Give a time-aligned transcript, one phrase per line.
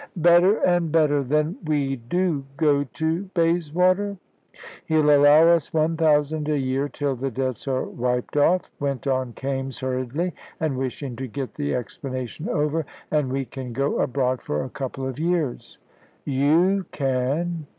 [0.17, 1.21] "Better and better.
[1.23, 4.17] Then we do go to Bayswater?"
[4.87, 9.33] "He'll allow us one thousand a year till the debts are wiped off," went on
[9.33, 14.63] Kaimes hurriedly, and wishing to get the explanation over, "an' we can go abroad for
[14.63, 15.77] a couple of years."
[16.25, 17.67] "You can.